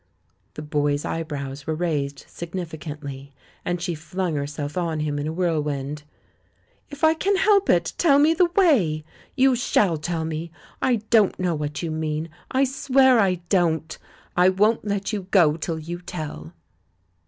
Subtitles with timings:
[0.55, 6.01] The boy's eyebrows were raised significantly, and she flung herself on him in a whirlwind.
[6.89, 9.05] "If I can help it, tell me the way!
[9.35, 10.51] You shall tell me.
[10.81, 13.95] I don't know what you mean— I swear I don't.
[14.35, 16.53] I won't let you go till you tell."